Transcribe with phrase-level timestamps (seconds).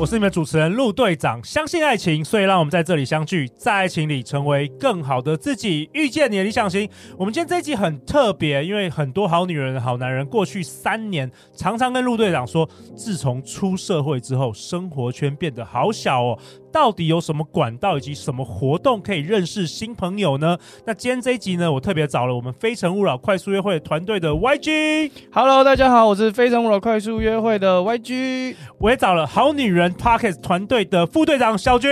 [0.00, 1.44] 我是你们主持人陆队长。
[1.44, 6.88] 相信爱情，所以让我们在这里相聚，在爱情里成为更好的自己，遇见你的理想型。
[7.18, 16.38] 我们今天这一集很特别，因为很多好女人、好男人过去三年常常跟陆队长说，自从出社会之后，生活圈变得好小哦。
[16.72, 20.56] 到底有什么管道以及什么活动可以认识新朋友呢？
[20.84, 25.10] 那今天这一集呢，我特别找了我们非诚勿扰快速约会团队的 YG。
[25.32, 28.54] Hello，大家好，我是非诚勿扰快速约会的 YG。
[28.78, 31.88] 我也找了好女人 Pocket 团队的副队长小菊。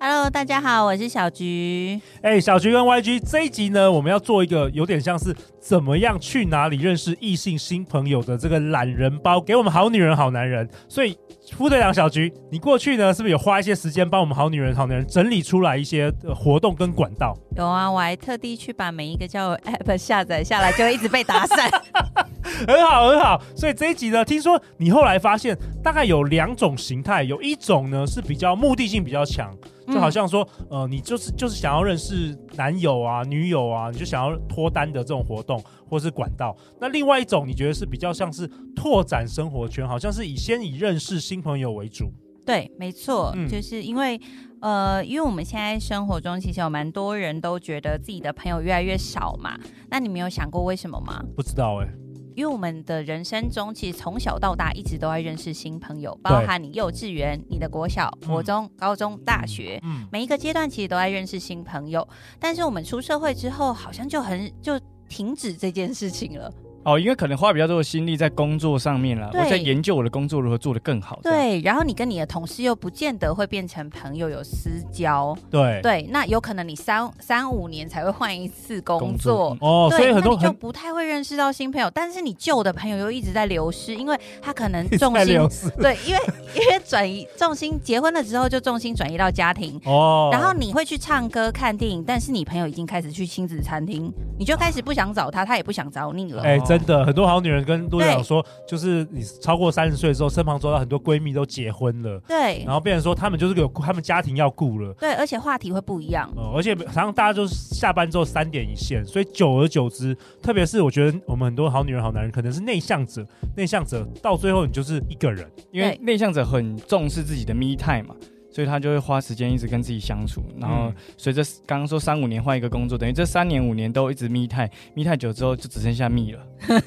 [0.00, 2.00] Hello，大家好，我是小菊。
[2.22, 10.68] 哎、欸，小菊跟 YG 这一集呢，我们要做一个有点像是怎么样去哪里认识异性新朋友的这个懒人包，给我们好女人好男人。
[10.88, 11.18] 所以
[11.50, 17.36] 副队长小菊，你过去呢是不是有花一些时间帮我们好女人好男人整理出来一些活动跟管道？
[17.56, 21.68] 有啊，我还特地去把每一个交友 App 下载下来，就一直被打散。
[22.68, 23.42] 很好，很好。
[23.56, 29.52] 所以这一集呢，听说你后来发现大概有两种形态，有一种呢是比较目的性比较强。
[29.92, 36.56] 就好像说，呃，你就是就是想要认识男友啊、女友啊，你就想要脱单的这种活动或是管道。
[36.80, 42.12] 那另外一种，你觉得是比较像是拓展生活圈，好像是以先以认识新朋友为主。
[42.44, 44.18] 对，没错，嗯、就是因为，
[44.62, 49.58] 呃，因为我们现在生活中其实有蛮多人都觉得自己的朋友越来越少嘛。
[49.90, 51.22] 那你没有想过为什么吗？
[51.36, 51.92] 不知道哎、欸。
[52.38, 62.06] 因为我们的人生中，其实从小到大一直都在认识新朋友，包含你幼稚园、你的国小、国中、嗯、高中、大学，嗯，每一个阶段其实都在认识新朋友。
[62.38, 64.78] 但是我们出社会之后，好像就很就
[65.08, 66.48] 停止这件事情了。
[66.88, 71.20] 哦，因为可能花比较多的心力在工作上面了，我在研究我的工作如何做得更好。
[71.22, 75.36] 对，然后你跟你的同事又不见得会变成朋友，有私交。
[75.50, 79.54] 对对，那有可能你三三五年才会换一次工作。
[79.60, 85.38] 哦，所以很多你就不太会认识到新朋友，但是你旧的朋友又一直在流失，因为他可能 重心
[85.78, 86.20] 对，因为
[86.54, 90.30] 因为转移重心，结婚了之后就重心转移到家庭 哦。
[90.32, 96.42] 然后你会去唱歌、看电影，但是你朋友已经开始去亲子餐厅，你就开始不想找他，他也不想找你了。
[96.42, 96.77] 哎，真。
[96.86, 118.14] 的很多好女人跟陆队长说，就是你超过三十岁之后，身旁周到很多闺蜜都结婚了，对，然后变成说他们就是有他们家庭要顾了，对，而且话题会不一样，呃、而且常常大家就是下班之后三点一线，所以久而久之，特别是我觉得我们很多好女人好男人可能是内向者，内向者到最后你就是一个人，因为内向者很重视自己的 me time 嘛。
[118.58, 126.44] 所以他就会花时间一直跟自己相处，然后随着刚刚说三五年换一个工作，等于这三年五年都一直密太，密太久之后就只剩下密了。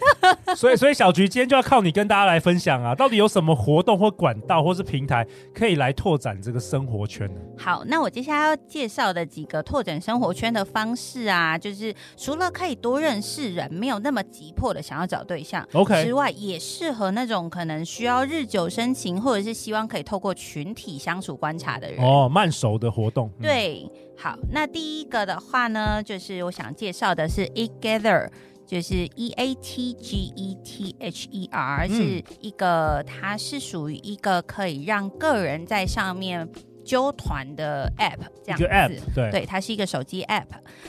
[0.57, 7.39] 所以，所以小菊今天就要靠你跟大家来分享啊，到底有什么活动或管道或是平台可以来拓展这个生活圈呢？
[7.57, 23.29] 好，那我接下来要介绍的几个拓展生活圈的方式啊，就是除了可以多认识人，没有那么急迫的想要找对象，OK 之外，也适合那种可能需要日久生情，或者是希望可以透过群体相处观察的人哦，慢熟的活动。
[23.39, 28.29] 嗯、对，好，那第一个的话呢，就是我想介绍的是 Eat Gather。
[28.63, 36.47] 就是 E A T G E T H E R，嗯，是一个，它是属于一个可以让个人在上面。
[36.91, 40.44] 揪团的 app 这样子，app, 对，对，它是一个手机 app。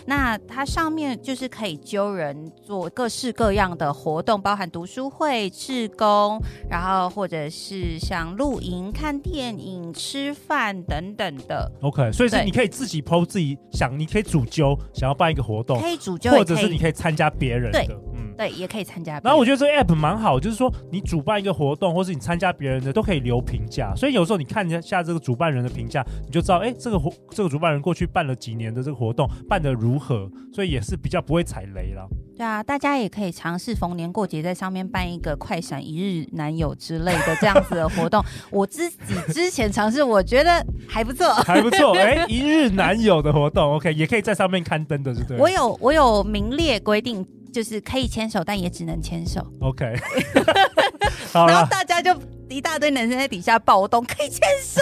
[0.07, 11.71] 那它上面就是可以揪人做各式各样的活动，包含读书会、志工，然后或者是像露营、看电影、吃饭等等的。
[11.83, 17.85] OK，所以是你可以自己 PO 自己想，你可以主揪想要办一个活动，可以主揪，或者是你可以参加别人的。
[17.85, 17.97] 对
[18.43, 19.21] 对，也可以参加。
[19.23, 23.95] 然后我觉得这个 app 蛮好，就是说你主办一个活动，或是你参加别人的，都可以留评价。
[23.95, 32.05] 所以有时候你看一下这个主办人的评价，你就知道，哎，这个活这个主办人过去办了几年的这个活动办得如何，所以也是比较不会踩雷了。
[32.37, 38.21] 对啊，大家也可以尝试逢年过节在上面办一个快闪一日男友之类的这样子的活动。
[38.51, 41.97] 我自己之前尝试，我觉得还不错，还不错。
[41.97, 45.39] 哎，一日男友的活动，OK，也可以在上面刊登的，是对。
[45.39, 47.25] 我有我有明列规定。
[47.53, 49.47] 就是可以牵手，但也只能牵手。
[49.61, 49.85] OK，
[51.33, 52.13] 然后大家就
[52.49, 54.81] 一大堆男生在底下暴动，可以牵手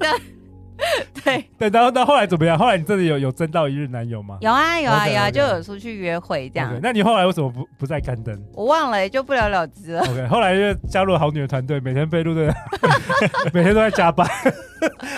[0.00, 0.35] 哎、欸。
[1.24, 2.58] 对 对，然后到后来怎么样？
[2.58, 4.38] 后来你真的有有争到一日男友吗？
[4.40, 6.78] 有啊有啊有啊.就有出去约会这样。
[6.82, 8.40] 那你后来为什么不不再刊登？
[8.54, 10.00] 我忘了，就不了了之了。
[10.02, 12.54] OK，后来就加入了好女人团队，每天被录的，
[13.52, 14.28] 每天都在加班。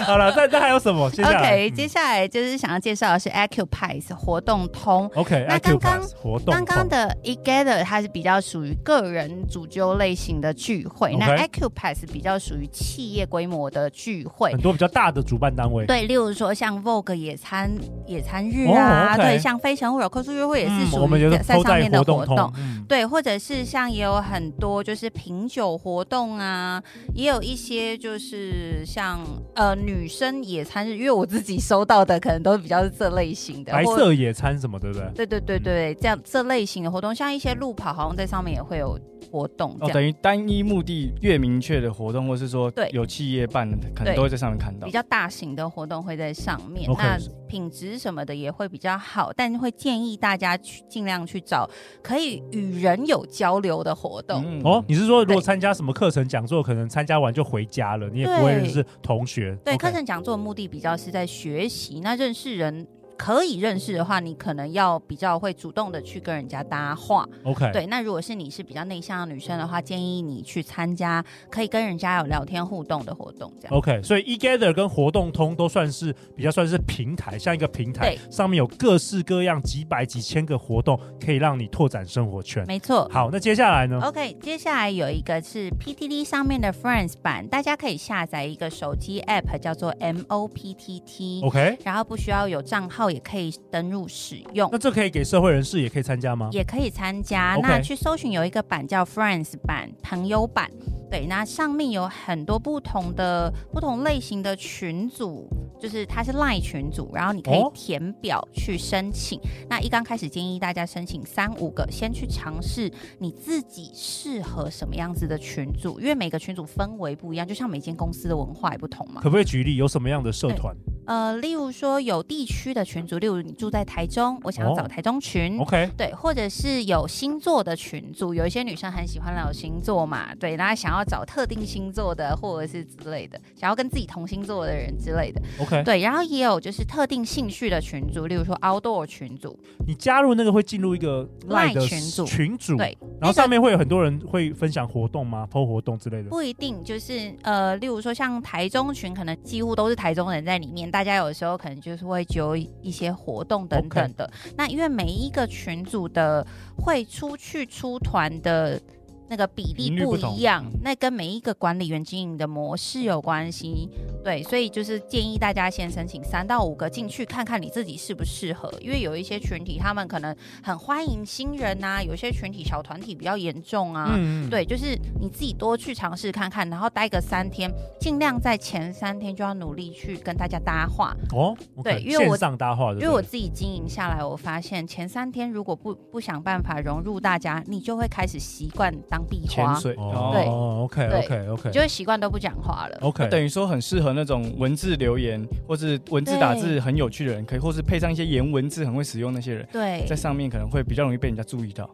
[0.06, 1.10] 好了，那那还有什么？
[1.10, 5.10] 接下来 OK，、嗯、接下来就是想要介绍的是 Accupice 活动通。
[5.14, 15.86] OK，那刚刚活动刚刚的 eGather 它是比较属于个人主揪类型的聚会.那 Accupice 比较属于企业规模的聚会，很多比较大的主办单位。
[15.86, 17.70] 对，例如说像 Vogue 野餐
[18.06, 19.22] 野餐日啊，oh, okay.
[19.22, 22.52] 对，像非诚勿扰客诉约会也是属于在上面的活动。
[22.88, 26.82] 对，或者是像也有很多就是品酒活动啊，
[27.14, 29.20] 也有一些就是像
[29.54, 35.08] 呃女生野餐日，因为我自己收到的可能都比较是这类型的，白色野餐什么，对不对？
[35.14, 38.98] 对对对对，这样这类型的活动，像一些路跑，好像在上面也会有
[39.30, 39.76] 活动。
[39.80, 44.86] 哦，等于单一目的越明确的活动，或是说对有企业办的，可能都会在上面看到。
[44.86, 51.68] 比较大型的活动会在上面，那品质什么的也会比较好，但会建议大家去尽量去找
[52.02, 54.42] 可以与人有交流的活动。
[54.46, 59.56] 嗯、哦，你是说如果参加什么课程讲座，可能参加完就回家了，你也不会认识同学？
[59.64, 62.86] 对，课、okay、程讲座的目的比较是在学习，那认识人。
[63.18, 67.28] 可以认识的话，你可能要比较会主动的去跟人家搭话。
[67.42, 67.84] OK，对。
[67.86, 73.52] 那如果是你是比较内向的女生的话，建议你去参加可以跟人家有聊天互动的活动。
[73.60, 73.76] 这样。
[73.76, 82.64] OK，所以 eGather 跟活动通都算是比较算是平台，像一个平台，上面有各式各样几百几千个活动，可以让你拓展生活圈。
[82.68, 83.08] 没错。
[83.12, 91.44] 好，那接下来呢？OK，接下来有一个是 PTT 上面的 Friends 版，大家可以下载一个手机 App 叫做 MOPTT。
[91.44, 93.88] OK，然后不需要有账号也可以登。
[93.88, 96.50] 入使用，那这可以给社会人士也可以参加吗？
[96.52, 97.56] 也可以参加。
[97.56, 97.62] Okay.
[97.62, 100.70] 那去搜寻有一个版叫 Friends 版，朋友版。
[101.10, 105.48] 对，那上面有很多不同的不同类型的群组，
[105.80, 109.38] 就是它是 Line 群组，然后你可以填表去申请。
[109.38, 119.22] 哦、那一刚开始建议大家申请三五个，先去尝试你自己适合什么样子的群组，因为每个群组氛围不一样，就像每间公司的文化也不同嘛。
[119.22, 120.76] 可不可以举例有什么样的社团？
[121.08, 125.58] 呃，例如说有地区的群组，例如你住在台中，我想要找台中群。
[125.58, 135.40] 哦、OK，对，或者是有星座的群组，有一些女生很喜欢聊星座嘛，对，大家想要找特定星座的，或者是之类的，想要跟自己同星座的人之类的。
[135.58, 139.58] OK，对，然后也有就是特定兴趣的群组，例如说 Outdoor 群组。
[139.86, 146.28] 你加入那个会进入一个 Line 的群组，群组对，然后上面会有很多人会分享活动吗？PO 活动之类的？
[146.28, 151.78] 不一定，就是呃，例如说像台中群，可能几乎都是台中人在里面，大家有时候可能。
[151.80, 154.30] 就是会揪一些活动等等的。
[154.56, 156.46] 那因为每一个群组的
[156.76, 158.80] 会出去出团的。
[159.28, 163.88] 那个比例不一样，那跟每一个管理员经营的模式有关系。
[164.24, 168.72] 对，所以就是建议大家先申请三到五个进去看看你自己适不适合。
[168.80, 174.10] 因为有一些群体他们可能很欢迎新人啊，有些群体小团体比较严重啊。
[174.16, 177.70] 嗯，对，就是你自己多去尝试看看，然后待个三天，
[178.00, 181.16] 尽量在前三天就要努力去跟大家搭话。
[181.32, 189.17] 哦，okay, 对，因为我上搭话，因为我自己经营下来，我发现前三天如果不不想办法融入大家，你就会开始习惯当。
[189.48, 192.98] 潜水哦，对，OK OK OK，就会习惯都不讲话了。
[193.00, 201.88] OK，等于说很适合那种文字留言或是文字打字很有趣的人，可以或是配上一些颜文字很会使用那些人，对，在上面可能会比较容易被人家注意到。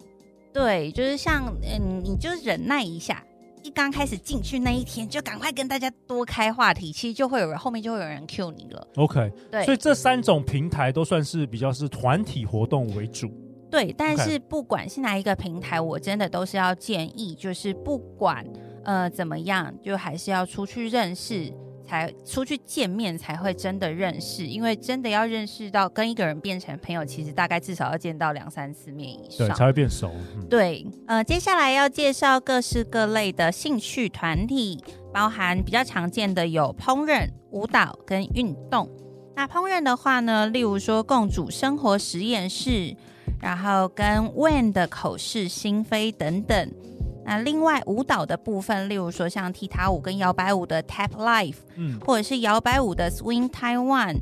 [0.52, 3.22] 对，就是像嗯，你就忍耐一下，
[3.62, 8.86] 一刚开始进去那一天就赶快跟大家多开话题，其实就会有人后面就会有人 cue 你了。
[8.96, 13.32] OK，对，所以这三种平台都算是比较是团体活动为主。
[13.74, 18.46] 对，但是不管是哪一个平台，我真的都是要建议，就是不管
[18.84, 21.52] 呃怎么样，就还是要出去认识，
[21.84, 30.08] 才出去见面才会真的认识，因为真的要认识到跟一个人变成朋友，其实大概至少要见到两三次面以上，对，才会变熟。
[30.36, 34.80] 嗯、对，呃，接下来要介绍各式各类的兴趣团体，
[35.12, 38.88] 包含比较常见的有烹饪、舞蹈跟运动。
[39.34, 42.96] 那烹饪的话呢，例如说共煮生活实验室。
[43.40, 46.70] 然后跟 When 的口是心非等等，
[47.26, 54.16] 那另外舞蹈的部分，例如说像踢踏舞跟摇摆舞的 Tap Life，嗯，或者是摇摆舞的 Swing Taiwan，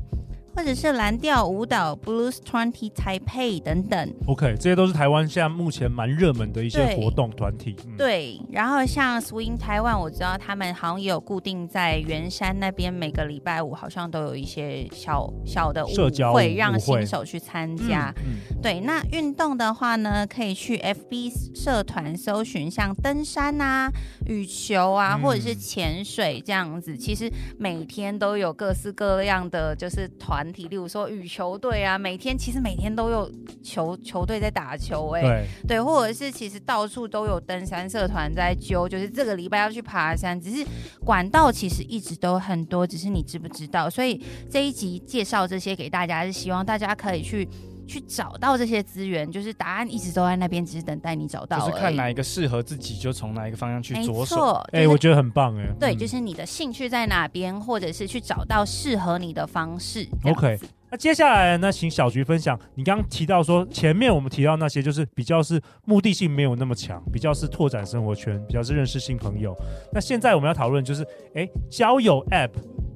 [0.54, 4.14] 或者是蓝调舞蹈 Blues Twenty Taipei 等等。
[4.26, 7.72] OK，这些都是台湾现在目前蛮热门的一些活动团体。
[7.72, 15.90] 对，嗯、对，然后像 Swing 台湾，我知道他们好像也有固定在圆山那边，每个礼拜五好像都有一些小小的舞
[16.34, 18.12] 会，让新手去参加。
[18.18, 23.90] 嗯嗯、对，那运动的话呢，可以去 FB 社团搜寻，像登山啊、
[24.26, 26.92] 羽球啊，或者是潜水这样子。
[26.92, 30.41] 嗯、其实每天都有各式各样的就是团。
[30.42, 33.30] 团体，例如说羽球队啊，每天其实每天都有
[33.62, 40.66] 球球队在打球，欸，哎，对对，或者是其实到处都有登山社团在揪，就是这个礼拜要去爬山，只是
[41.04, 43.88] 管道其实一直都很多，只是你知不知道？
[43.88, 44.20] 所以
[44.50, 47.48] 这一集介绍这些给大家，是希望大家可以去
[47.86, 51.58] 去找到这些资源，就是答案一直都在那边，只是等待你找到。
[51.58, 54.52] 就是看哪一个适合自己，就从哪一个方向去着手。
[54.72, 55.66] 哎、就是欸，我觉得很棒哎。
[55.78, 60.06] 对，就是你的兴趣在哪边，或者是去找到适合你的方式。
[60.24, 60.58] OK，
[60.90, 69.54] 那接下来呢请小菊分享，你刚刚提到说前面我们提到那些，就是比较是目的性没有那么强，比较是拓展生活圈，比较是认识新朋友。
[69.92, 71.02] 那现在我们要讨论就是，
[71.34, 72.50] 哎、欸，交友 App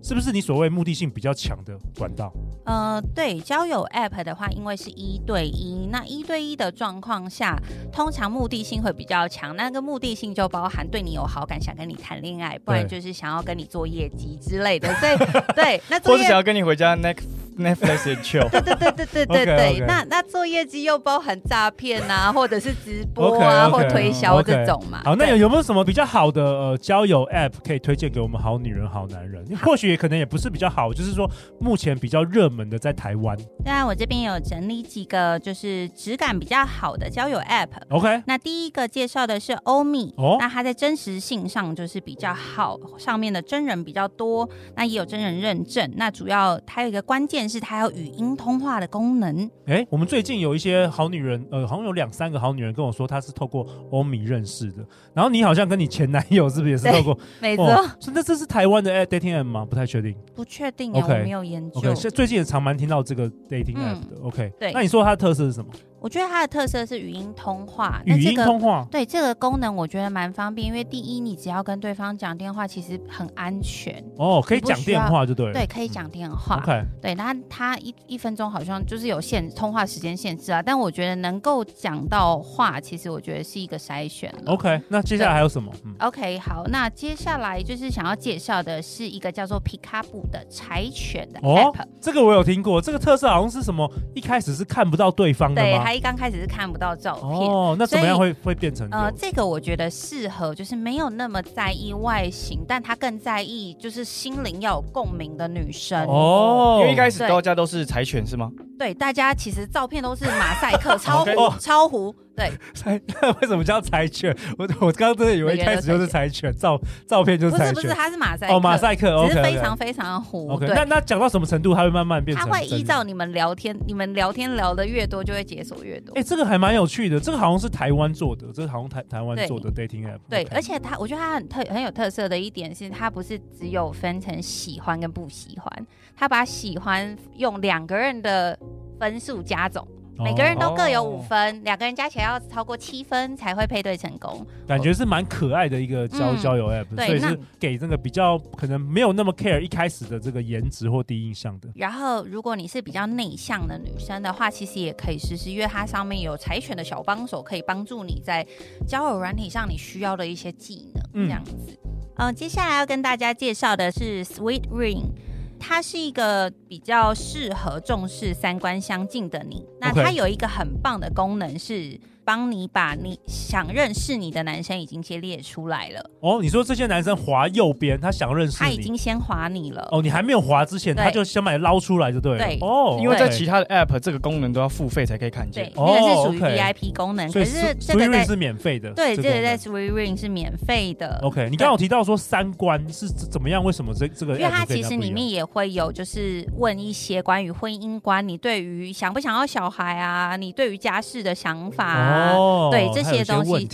[0.06, 2.32] 是不是你所谓目的性比较强的管道？
[2.64, 7.56] 呃，对，交友 App 的话，因为是一对一，那一对一的状况下，
[7.92, 9.56] 通常目的性会比较强。
[9.56, 14.94] 那个目的性就包含对你有好感，想跟你谈恋爱，不然就是想要跟你做业绩之类的。
[14.94, 15.16] 所以，
[15.56, 17.24] 对，那或是想要跟你回家 next
[17.58, 18.48] Netflix and chill。
[18.50, 19.56] 对对对对对对对。
[19.56, 19.86] Okay, okay.
[19.86, 25.00] 那那做业绩又包含诈骗啊，或者是直播啊，okay, 或推销这种嘛。
[25.04, 29.44] 好，那有有没有什么比较好的呃交友 App 可以推荐给我们好女人、好男人？
[29.64, 33.34] 或许也可能也不是比较好，就是说目前比较热门的在台湾。
[33.64, 37.70] 对啊，我这边有整理几个就是质感比较好的交友 App。
[37.88, 45.90] OK，那第一个介绍的是欧米，哦，那它在真实性上就是比较好，上面的真人比较多，那也有真人认证。
[45.96, 49.50] 那主要它有一个关键是它有语音通话的功能。
[49.64, 54.84] 哎，我们最近有一些好女人，呃，好像有两三个好女人跟我说，她是透过欧米认识的。
[55.14, 57.18] 然后你好像跟你前男友是不是也是透过？
[57.40, 57.66] 没错。
[58.12, 59.64] 那这是台湾的 dating app 吗？
[59.64, 60.14] 不太确定。
[60.34, 61.78] 不确定啊，okay, 我没有研究。
[61.78, 63.30] OK，最近也常蛮听到这个。
[63.48, 65.70] dating app 的、嗯、OK，对，那你说它的特色是什么？
[66.00, 84.52] 我觉得它的特色是语音通话，语音通话，对这个功能我觉得蛮方便，因为第一，你只要跟对方讲电话，其实很安全哦，可以讲电话就对，对，可以讲电话、嗯、，OK，对，那它一一分钟好像就是有限通话时间限制啊，但我觉得能够讲到话，其实我觉得是一个筛选了。
[84.52, 93.90] OK，那接下来还有什么、嗯、？OK，好，那接下来就是想要介绍的是一个叫做皮卡布的柴犬的 App，、哦、这个我有听过，这个特色好像是什么？
[94.14, 95.85] 一开始是看不到对方的吗？
[95.86, 96.76] 对，他一刚开始是看不。
[96.76, 106.80] 不到照片哦，那怎么样会会变成呃，这个我觉得适合就是没有那么在意外形，但他更在意就是心灵要有共鸣的女生哦。
[106.82, 108.52] 因为一开始大家都是柴犬是吗？
[108.78, 112.14] 对，大家其实照片都是马赛克 超糊超糊。
[112.36, 114.36] 对， 柴那为什么叫柴犬？
[114.58, 117.74] 我我刚刚真的以为一开始就是柴犬，照照片就是柴犬。
[117.74, 118.54] 不是不是，它是马赛克。
[118.54, 120.50] 哦，马赛克，只是非常非常糊。
[120.50, 122.46] OK，那那讲到什么程度，它会慢慢变成？
[122.46, 126.14] 它会依照你们聊天，你们聊天聊的越多，就会解锁越多。
[126.14, 130.18] 哎，这个还蛮有趣的，这个好像是台湾做的，这个好像台台湾做的 dating app。
[130.28, 138.58] 对，而且它，我觉得它很特很有特色的一点是，它不是只有分成喜欢跟不喜欢，它把喜欢用两个人的
[138.98, 139.86] 分数加总。
[140.18, 144.46] 每个人都各有五分，两、哦、个人加起来要超过七分才会配对成功。
[144.66, 151.68] 感觉是蛮可爱的一个交交友 app，、嗯、所以是给这个比较可能没有那么 care 一开始的这个颜值或第一印象的。
[151.74, 158.42] 然后，如果你是比较内向的女生的话，其实也可以试试，因为它上面有柴犬的小帮手，可以帮助你在
[158.88, 161.26] 交友软体上你需要的一些技能。
[161.26, 161.78] 这样子，
[162.16, 165.10] 嗯、呃，接下来要跟大家介绍的是 Sweet Ring。
[165.58, 169.64] 它是一个比较适合重视三观相近的你。
[169.80, 171.98] 那它有一个很棒的功能是。
[172.26, 176.40] 帮你把你想认识你的男生已经先列出来了哦。
[176.42, 180.02] 你说这些男生滑右边，他想认识你，他已经先滑你了哦。
[180.02, 182.38] 你还没有滑之前，他就先把你捞出来，就对了。
[182.44, 185.64] 对哦，因为在其他的 app 这个功能都要付费才可以看见。
[185.66, 188.90] 对，那个是属于 VIP 功能，可是这个在是免费的。
[188.90, 191.20] 对，这个在 SweetRing 是免费的。
[191.22, 193.62] OK，你刚刚有提到说三观是怎么样？
[193.62, 194.36] 为什么这这个？
[194.36, 201.84] 因为它其实里面也会有，就是问一些关于婚姻观，你对于想不想要小孩啊，你对于家事的想法
[202.16, 202.90] 啊，对。
[202.94, 203.68] 这些东西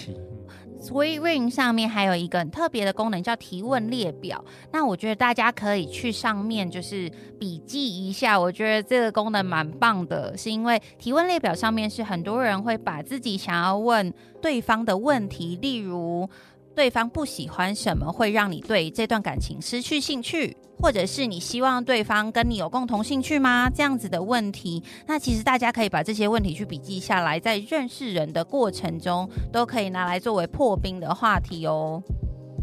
[0.80, 4.44] ，SweetRing 上面还有一个很特别的功能叫提问列表。
[4.72, 8.38] 那我觉得大家可以去上面就是笔记一下。
[8.38, 16.28] 我觉得这个功能蛮棒的，是因为提问列表上面是很多人会把自己想要问对方的问题，例如。
[16.75, 23.69] 对方不喜欢什么会让你对这段感情失去兴趣，或者是你希望对方跟你有共同兴趣吗？
[23.69, 32.02] 这样子的问题，那其实大家可以把这些问题去笔记下来，在认识人的过程中，都可以拿来作为破冰的话题哦。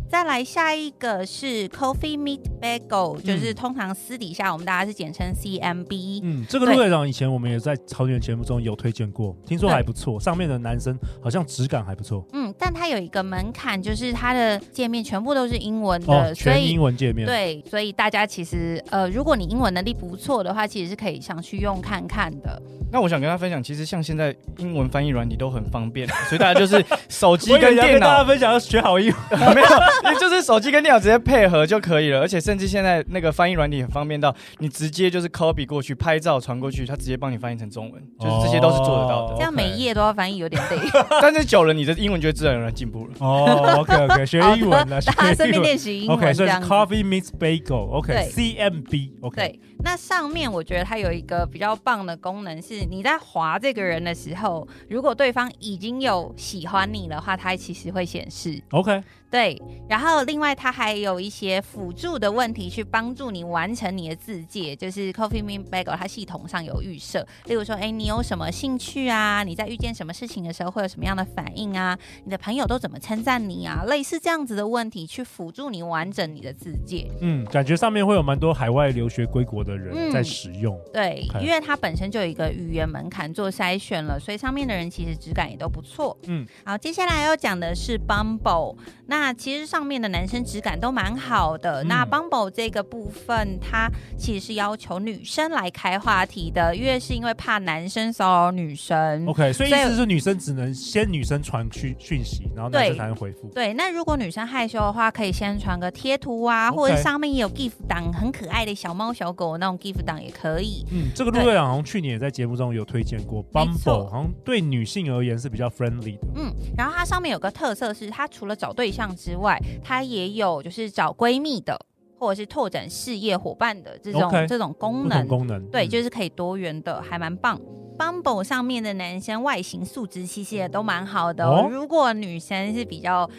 [0.09, 6.21] 再来下一个是 Coffee Meet Bagel，、嗯、就是通常私底下我们大家是简称 CMB。
[6.23, 10.19] 嗯，这个陆队长以前我们也在超女节目中有推荐过，听说还不错。
[10.19, 12.25] 上面的男生好像质感还不错。
[12.33, 17.27] 嗯，但它有一个门槛，就是它的界面全部都是英文的，哦、全英文界面。
[17.27, 22.59] 对，所以大家其实呃，如果你英文能力不错的话，其实是可以上去用看看的。
[22.91, 27.87] 那我想跟大家分享，其实像现在英文翻译软体都很方便，所以大家就是手机 跟电脑。
[27.91, 29.67] 跟大家分享要学好英文， 没有，
[30.19, 32.19] 就是手机跟电脑直接配合就可以了。
[32.21, 39.35] 而且甚至现在那个翻译软体很方便到，你直接就是 copy 过去，拍照传过去，它直接帮你翻译成中文，就是这些都是做得到的。
[39.35, 40.77] 这样每一页都要翻译有点累，
[41.21, 43.13] 但是久了你的英文就会自然而然进步了。
[43.19, 46.17] 哦，OK OK，学英文了，大家顺便练习英文。
[46.17, 49.35] OK，所以是 Coffee Meets Bagel，OK，CMB，OK。
[49.35, 53.59] 对，那上面我觉得它有一个比较棒的功能是，你在划。
[53.59, 58.61] 这个人的时候，如果对方已经有喜欢你的话，它其实会显示。
[58.71, 59.03] OK。
[59.29, 69.43] 对，然后另外它还有一些辅助的问题去帮助你完成你的自介，就是 Coffee Meets Bagel 它系统上有预设，例如说，哎，你有什么兴趣啊？
[69.43, 71.97] 你在遇见什么事情的时候会有什么样的反应啊？
[72.23, 73.83] 你的朋友都怎么称赞你啊？
[73.87, 77.09] 类似这样子的问题去辅助你完整你的自介。
[77.19, 80.75] 嗯，感觉上面会有蛮多海外留学归国的人在使用。
[80.75, 86.15] 嗯、对因为它本身就有一个语言门槛做筛选了，所以上面的人其实质感也都不错。
[86.27, 88.75] 嗯，好，接下来要讲的是 Bumble。
[89.07, 91.83] 那其实上面的男生质感都蛮好的。
[91.83, 99.25] 嗯、那 Bumble 这个部分，它其实是要求女生来开话题的，因为是因为怕男生骚扰女生。
[99.27, 103.47] OK，所以意思是女生只能先女生传讯讯息，然后男生才能回复。
[103.49, 110.85] 对，那如果女生害羞的话，可以先传个贴图啊或者上面也有 GIF 档，很可爱的小猫小狗那种 GIF 档也可以。
[110.91, 116.27] 嗯，这个陆队长好像去年也在节目中有推荐过，Bumble 好像对女性而言是比较 friendly 的。
[116.35, 121.79] 嗯，然后它上面有个特色是，它除了找对象之外，它也有就是找闺蜜的，
[122.17, 125.27] 或者是拓展事业伙伴的这种这种功能。
[125.27, 127.59] 功能对，嗯、就是可以多元的，还蛮棒。
[127.99, 131.65] Bumble 上面的男生外形素质其实也都蛮好的哦。
[131.65, 133.29] 哦，如果女生是比较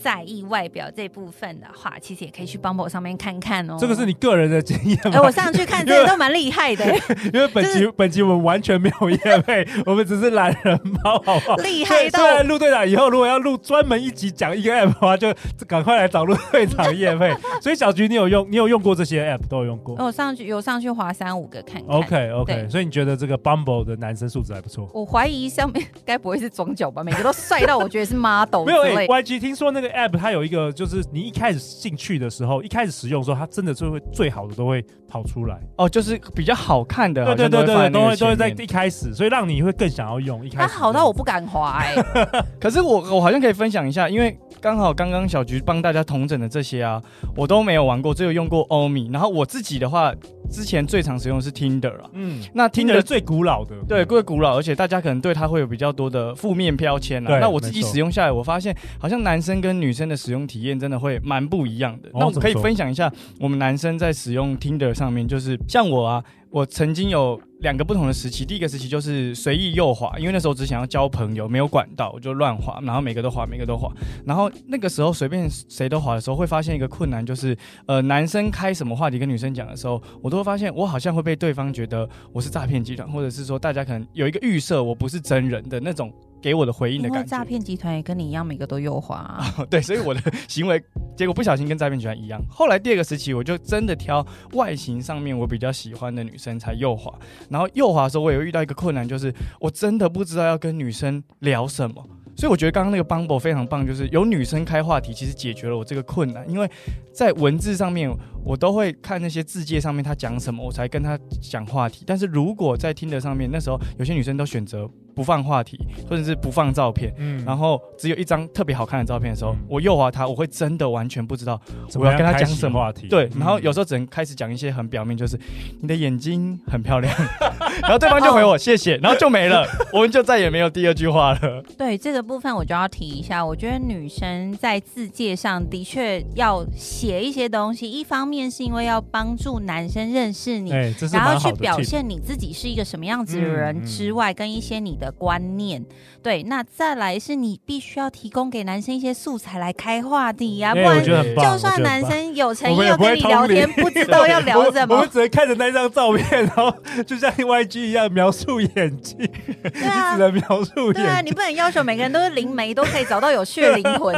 [0.00, 3.76] 在意外表这部分的话，其实也可以去 Bumble 上面看看哦。
[3.80, 5.10] 这个是你个人的经验吗？
[5.14, 6.86] 哎，我上去看，这些都蛮厉害的。
[7.32, 11.56] 因为 本集、就是、本集我们完全没有业配， 我们只是懒人包，好不好？
[11.56, 15.34] 厉害到陆队长以后如果要录专门一集讲一个 app 的话，就
[15.66, 17.34] 赶快来找陆队长业配。
[17.60, 18.46] 所以小菊，你有用？
[18.48, 19.48] 你有用过这些 app？
[19.48, 19.96] 都有用过？
[19.98, 21.96] 我上去有上去滑三五个看看。
[21.96, 24.88] OK OK，所以你觉得这个 Bumble 的男生素质还不错？
[24.92, 27.02] 我怀疑上面该不会是装脚吧？
[27.02, 28.64] 每个都帅到我觉得是 model。
[28.64, 35.58] 没有、欸、YG 听说那个 app 它有一个，就是你一开始进去的时候，一开始使用的时候，它真的就会最好的都会跑出来。
[35.76, 40.44] 哦，就是比较好看的，对对对对，都会都会在一开始，所以让你会更想要用。
[40.44, 42.44] 一开始它好到我不敢滑哎、欸。
[42.60, 47.02] 可是我我好像可以分享一下，因为刚好刚刚小菊帮大家同整的这些啊，
[47.36, 49.08] 我都没有玩过，只有用过欧米。
[49.12, 50.12] 然后我自己的话。
[50.50, 62.08] 之前最常使用的是 Tinder 啊，嗯，那 Tinder 最古老的，对，最古老，而且大家可能对它会有比较多的负面标签那我自己使用下来，我发现好像男生跟女生的使用体验真的会蛮不一样的。
[62.10, 66.24] 哦、那我们可以分享一下，我们男生在使用 Tinder 上面，就是像我啊。
[66.54, 73.92] 我曾经有两个不同的时期，第一个时期就是随意右滑，因为那时候只想要交朋友，没有管道，我就乱滑，然后每个都滑，每个都滑。
[74.24, 86.12] 然后那个时候随便谁都滑的时候，会发现一个困难，就是呃，男生开什么话题跟女生讲的时候，我都会发现我好像会被对方觉得我是诈骗集团，或者是说大家可能有一个预设我不是真人的那种。
[86.44, 89.64] 给我的回应的感觉，诈骗集团也跟你一样，每个都右滑、啊哦。
[89.64, 90.78] 对，所以我的行为
[91.16, 92.38] 结果不小心跟诈骗集团一样。
[92.50, 97.10] 后来第二个时期，我就真的挑外形上面我比较喜欢的女生才右滑。
[97.48, 102.06] 然后右滑的时候，我也有遇到一个困难，就是我真的不知道要跟女生聊什么。
[102.36, 106.46] 所以我觉得刚刚那个 Bumble 非常棒，就是有女生开话题，其实解决了我这个困难。
[106.50, 106.70] 因为
[107.10, 112.04] 在文字上面，我都会看那些字界上面她讲什么，我才跟她讲话题。
[112.06, 114.90] 但是如果在 Tinder 上面，那时候有些女生都选择。
[115.14, 121.60] 不放话题，或者是不放照片，嗯，然后只有一张特别好看的照片的时候，嗯、我右滑他，我会真的完全不知道
[121.94, 122.74] 我要跟他讲什么。
[122.74, 123.06] 话题。
[123.06, 125.42] 对，然后有时候只能开始讲一些很表面，就是、嗯、
[125.82, 127.14] 你的眼睛很漂亮，
[127.82, 131.62] 然后对方就回我谢谢，然后就没了，我们就再也没有第二句话了。
[131.78, 144.34] 对这个部分，我就要提一下，我觉得女生在字界上的确要写一些东西，一方面是因为要帮助男生认识你，欸、然后去表现你自己是一个什么样子的人之外，嗯。
[144.34, 145.03] 嗯、跟一些你的。
[145.04, 145.84] 的观念。
[146.22, 156.74] 对，那再来是你必须要提供给男生一些素材来开话题呀、啊，不然就算男生有诚意要跟你聊天，不知道要聊什么，我们只能看着那张照片，然后
[157.06, 159.14] 就像 YG 一样描述演技，
[159.62, 161.02] 对啊，只能描述演技。
[161.02, 162.54] 对啊，你不能要求每个人都是灵。
[162.54, 163.82] 媒，都可以找到有趣的灵。
[163.98, 164.14] 魂。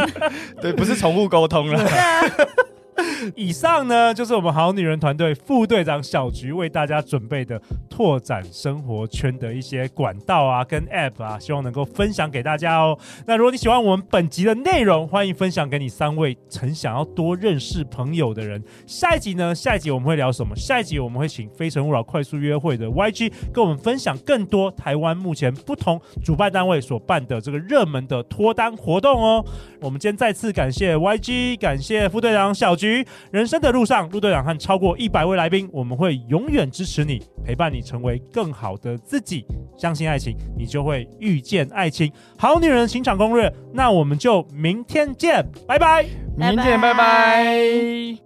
[0.61, 1.83] 对，不是宠物沟通了。
[1.83, 2.23] 对啊。
[3.37, 12.99] 以上呢，就是我们好女人团队副队长小菊为大家准备的拓展生活圈的一些管道啊，跟 App 啊，希望能够分享给大家哦。
[13.27, 18.63] 那如果你喜欢我们本集的内容，欢迎分享给你三位曾想要多认识朋友的人。
[18.87, 19.55] 下一集呢？
[19.55, 20.57] 下一集我们会聊什么？
[20.57, 29.45] 下一集我们会请非诚勿扰快速约会的 YG 跟我们分享更多台湾目前不同主办单位所办的这个热门的脱单活动哦。
[29.81, 32.86] 我们今天再次感谢 YG，感谢副队长小菊。
[33.31, 39.45] 人生的路上，陆队长和超过一百位来宾，我们会永远支持你，陪伴你成为更好的自己。
[39.77, 42.11] 相信爱情，你就会遇见爱情。
[42.37, 48.26] 好女人情场攻略，那我们就明天见，拜拜，明天拜拜。